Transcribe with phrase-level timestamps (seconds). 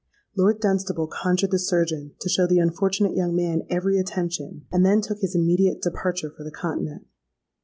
[0.35, 4.99] Lord Dunstable conjured the surgeon to show the unfortunate young man every attention, and then
[4.99, 7.05] took his immediate departure for the continent.